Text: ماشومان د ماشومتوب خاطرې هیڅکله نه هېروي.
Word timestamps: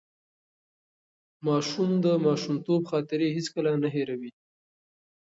ماشومان 1.45 1.91
د 2.05 2.07
ماشومتوب 2.25 2.81
خاطرې 2.91 3.27
هیڅکله 3.35 3.71
نه 3.83 3.89
هېروي. 3.95 4.31